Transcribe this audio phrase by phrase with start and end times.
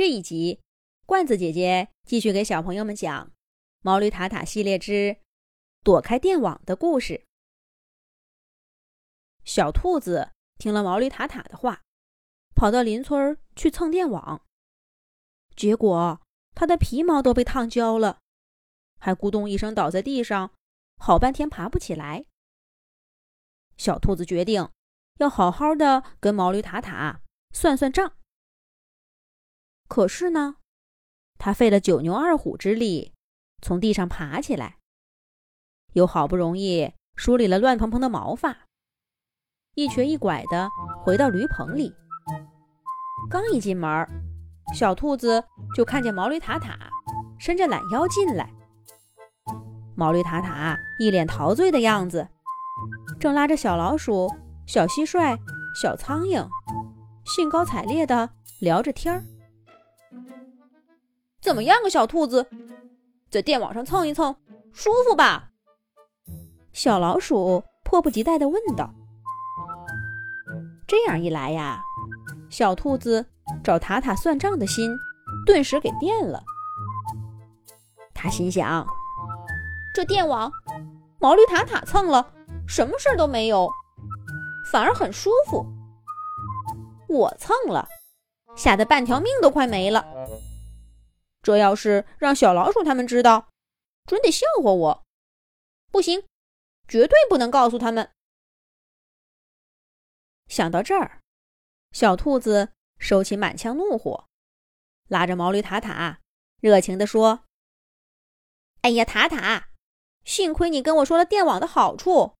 [0.00, 0.62] 这一集，
[1.04, 3.26] 罐子姐姐继续给小朋友们讲
[3.82, 5.18] 《毛驴塔塔系列之
[5.84, 7.12] 躲开电网的故事》。
[9.44, 11.82] 小兔子听了毛驴塔塔的话，
[12.56, 14.46] 跑到邻村去蹭电网，
[15.54, 16.22] 结果
[16.54, 18.20] 它的皮毛都被烫焦了，
[18.98, 20.54] 还咕咚一声倒在地上，
[20.96, 22.24] 好半天爬不起来。
[23.76, 24.66] 小兔子决定
[25.18, 27.20] 要好好的跟毛驴塔塔
[27.52, 28.16] 算算账。
[29.90, 30.54] 可是呢，
[31.36, 33.12] 他费了九牛二虎之力，
[33.60, 34.76] 从地上爬起来，
[35.94, 38.56] 又好不容易梳理了乱蓬蓬的毛发，
[39.74, 40.70] 一瘸一拐的
[41.02, 41.92] 回到驴棚里。
[43.28, 44.06] 刚一进门，
[44.72, 45.42] 小兔子
[45.74, 46.78] 就看见毛驴塔塔
[47.36, 48.48] 伸着懒腰进来。
[49.96, 52.28] 毛驴塔塔一脸陶醉的样子，
[53.18, 54.32] 正拉着小老鼠、
[54.68, 55.36] 小蟋蟀、
[55.82, 56.48] 小苍蝇，
[57.24, 59.24] 兴高采烈的聊着天儿。
[61.40, 62.46] 怎么样，个小兔子，
[63.30, 64.36] 在电网上蹭一蹭，
[64.72, 65.50] 舒服吧？
[66.72, 68.92] 小老鼠迫不及待地问道。
[70.86, 71.80] 这样一来呀，
[72.50, 73.24] 小兔子
[73.64, 74.94] 找塔塔算账的心
[75.46, 76.42] 顿时给变了。
[78.12, 78.86] 他心想：
[79.94, 80.52] 这电网，
[81.18, 82.32] 毛驴塔塔蹭了，
[82.68, 83.70] 什么事儿都没有，
[84.70, 85.66] 反而很舒服。
[87.08, 87.88] 我蹭了，
[88.56, 90.04] 吓得半条命都快没了。
[91.42, 93.48] 这要是让小老鼠他们知道，
[94.04, 95.02] 准得笑话我。
[95.90, 96.24] 不行，
[96.86, 98.10] 绝对不能告诉他们。
[100.48, 101.20] 想到这儿，
[101.92, 104.26] 小兔子收起满腔怒火，
[105.08, 106.18] 拉着毛驴塔塔，
[106.60, 107.44] 热情地说
[108.82, 109.68] ：“哎呀，塔塔，
[110.24, 112.34] 幸亏你跟我说了电网的好处，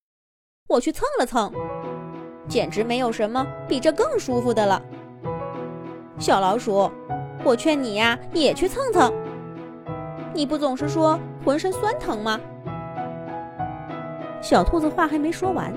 [0.69, 1.53] 我去蹭了蹭，
[2.49, 4.85] 简直没有什么比这更舒服的了。”
[6.21, 6.91] 小老鼠。
[7.43, 9.13] 我劝你呀，也去蹭蹭。
[10.35, 12.39] 你不总是说浑身酸疼吗？
[14.41, 15.73] 小兔子话还没说完，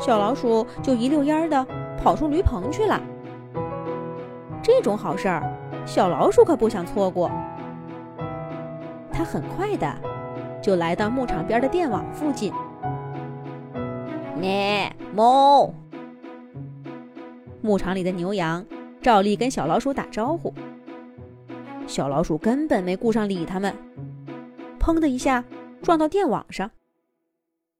[0.00, 1.66] 小老鼠就一溜烟儿的
[2.02, 3.00] 跑出驴棚去了。
[4.62, 5.42] 这种好事儿，
[5.86, 7.30] 小老鼠可不想错过。
[9.12, 9.92] 它很快的
[10.62, 12.52] 就来到牧场边的电网附近。
[14.38, 15.72] 咩哞！
[17.60, 18.64] 牧场里的牛羊
[19.02, 20.52] 照例跟小老鼠打招呼。
[21.88, 23.74] 小老鼠根本没顾上理他们，
[24.78, 25.42] 砰的一下
[25.82, 26.70] 撞到电网上，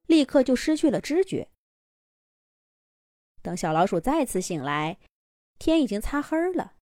[0.07, 1.49] 立刻就失去了知觉。
[3.43, 4.99] 等小老鼠再次醒来，
[5.59, 6.73] 天已经擦黑了。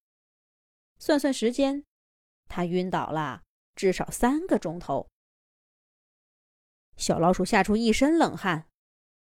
[0.98, 1.84] 算算时间，
[2.48, 3.42] 它晕倒了
[3.74, 5.08] 至少三个钟头。
[6.96, 8.68] 小老鼠吓出一身冷汗，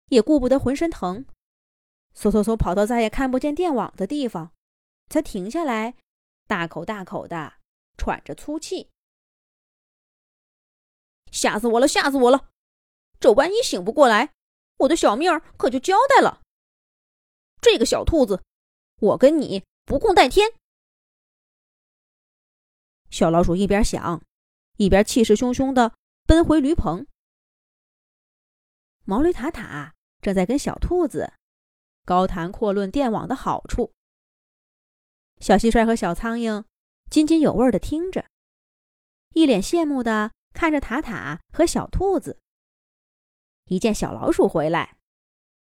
[0.08, 1.24] 也顾不得浑身疼，
[2.14, 4.52] 嗖嗖嗖跑到再也看不见电网的地方，
[5.08, 5.94] 才停下来，
[6.48, 7.54] 大口大口的。
[7.96, 8.90] 喘着粗气，
[11.30, 11.88] 吓死我了！
[11.88, 12.50] 吓死我了！
[13.18, 14.34] 这万一醒不过来，
[14.78, 16.42] 我的小命可就交代了。
[17.60, 18.44] 这个小兔子，
[19.00, 20.52] 我跟你不共戴天！
[23.10, 24.22] 小老鼠一边想，
[24.76, 25.94] 一边气势汹汹的
[26.26, 27.06] 奔回驴棚。
[29.04, 31.32] 毛驴塔塔正在跟小兔子
[32.04, 33.92] 高谈阔论电网的好处。
[35.40, 36.64] 小蟋蟀和小苍蝇。
[37.14, 38.26] 津津有味的听着，
[39.34, 42.40] 一脸羡慕的看着塔塔和小兔子。
[43.66, 44.96] 一见小老鼠回来，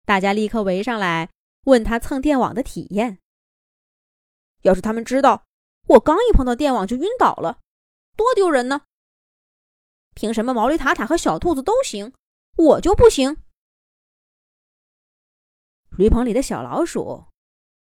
[0.07, 1.29] 大家立刻围上来
[1.65, 3.19] 问他蹭电网的体验。
[4.63, 5.45] 要是他们知道
[5.89, 7.61] 我刚一碰到电网就晕倒了，
[8.17, 8.87] 多丢人呢！
[10.15, 12.15] 凭什么毛驴塔塔和小兔子都行，
[12.57, 13.37] 我就不行？
[15.99, 17.27] 驴棚里的小老鼠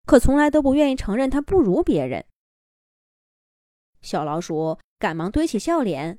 [0.06, 2.26] 可从来都不愿意承认它不如别人。
[4.08, 6.18] 小老鼠赶忙堆起笑脸，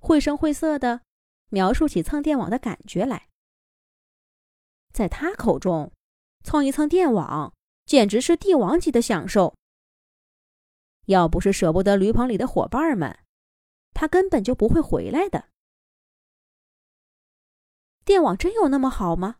[0.00, 1.02] 绘声绘色的
[1.50, 3.28] 描述起蹭电网的感觉来。
[4.94, 5.92] 在他口中，
[6.42, 9.54] 蹭一蹭电网简直是帝王级的享受。
[11.04, 13.18] 要不是舍不得驴棚里的伙伴们，
[13.92, 15.50] 他根本就不会回来的。
[18.06, 19.36] 电网真有那么好吗？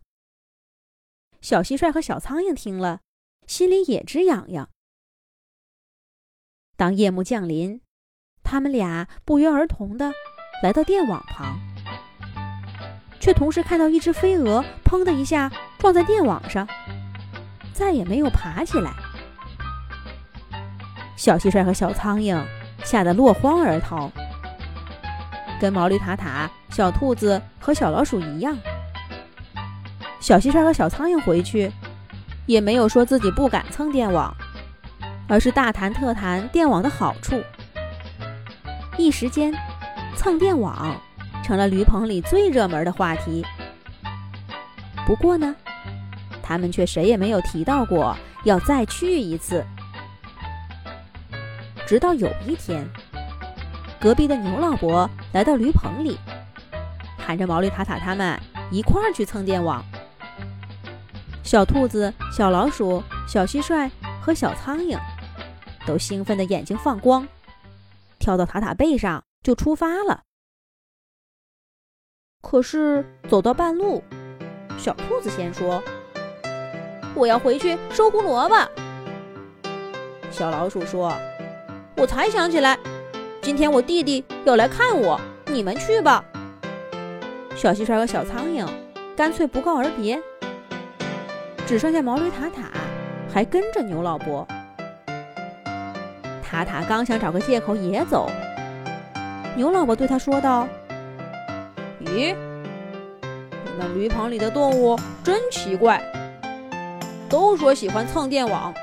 [1.40, 3.00] 小蟋蟀和小苍蝇听了，
[3.46, 4.68] 心里也直痒痒。
[6.76, 7.80] 当夜幕降临，
[8.42, 10.12] 他们俩不约而同的
[10.62, 11.58] 来到电网旁，
[13.20, 16.66] 却同时看到一只飞蛾“砰”的一下撞在电网上，
[17.72, 18.92] 再也没有爬起来。
[21.16, 22.42] 小蟋蟀和小苍蝇
[22.82, 24.10] 吓得落荒而逃，
[25.60, 28.58] 跟毛驴塔塔、小兔子和小老鼠一样。
[30.18, 31.70] 小蟋蟀和小苍蝇回去，
[32.46, 34.34] 也没有说自己不敢蹭电网。
[35.32, 37.42] 而是大谈特谈电网的好处。
[38.98, 39.50] 一时间，
[40.14, 40.94] 蹭电网
[41.42, 43.42] 成了驴棚里最热门的话题。
[45.06, 45.56] 不过呢，
[46.42, 48.14] 他们却谁也没有提到过
[48.44, 49.64] 要再去一次。
[51.86, 52.86] 直到有一天，
[53.98, 56.18] 隔壁的牛老伯来到驴棚里，
[57.16, 58.38] 喊着毛驴塔塔他们
[58.70, 59.82] 一块儿去蹭电网。
[61.42, 63.90] 小兔子、小老鼠、小蟋蟀
[64.20, 64.98] 和小苍蝇
[65.86, 67.26] 都兴奋的眼睛放光，
[68.18, 70.22] 跳到塔塔背上就出发了。
[72.40, 74.02] 可是走到半路，
[74.78, 75.82] 小兔子先说
[77.14, 78.56] ：“我要回去收胡萝卜。”
[80.30, 81.16] 小老鼠说
[81.96, 82.78] ：“我才想起来，
[83.40, 86.24] 今天我弟弟要来看我，你们去吧。”
[87.54, 88.66] 小蟋蟀和小苍蝇
[89.14, 90.20] 干脆不告而别，
[91.66, 92.70] 只剩下毛驴塔塔
[93.32, 94.46] 还跟着牛老伯。
[96.52, 98.30] 塔塔刚想找个借口也走，
[99.56, 100.68] 牛老伯对他说道
[102.04, 102.36] ：“咦？”
[103.80, 105.98] 那驴棚里的动物真奇怪，
[107.26, 108.74] 都说喜欢蹭电网，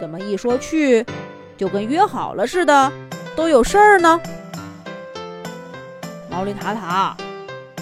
[0.00, 1.04] 怎么一说去，
[1.58, 2.90] 就跟约好了似的，
[3.36, 4.18] 都有事儿呢？
[6.30, 7.14] 毛驴塔塔，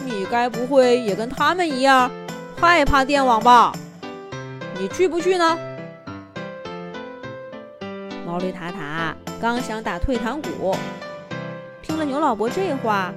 [0.04, 2.10] 你该不会也跟他们一样
[2.60, 3.72] 害怕电网吧？
[4.76, 5.56] 你去不去呢？
[8.38, 10.72] 毛驴塔塔刚想打退堂鼓，
[11.82, 13.12] 听了牛老伯这话，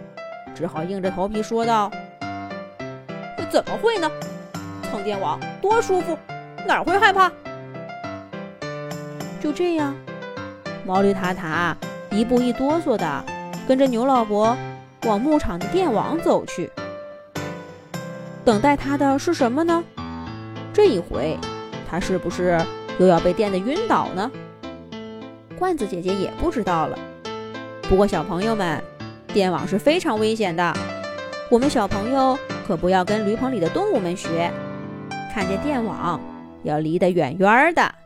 [0.56, 1.92] 只好硬着头皮说道。
[3.52, 4.10] 怎么会呢？
[4.82, 6.18] 蹭电网多舒服，
[6.66, 7.32] 哪会害怕？
[9.40, 9.94] 就这样，
[10.88, 11.78] 毛驴塔塔
[12.10, 13.24] 一步一哆嗦的
[13.68, 14.58] 跟着牛老伯
[15.04, 16.72] 往牧场的电网走去。
[18.44, 19.84] 等待他的是什么呢？
[20.74, 21.38] 这一回，
[21.88, 22.60] 他是不是
[22.98, 24.32] 又要被电得晕倒呢？
[25.62, 26.98] 罐子姐姐也不知道了。
[27.84, 28.84] 不过，小朋友们，
[29.31, 30.75] 电网是非常危险的。
[31.52, 32.36] 我们小朋友。
[32.68, 34.50] 可不要跟驴棚里的动物们学，
[35.34, 36.22] 看见电网
[36.63, 38.00] 要离得远远的。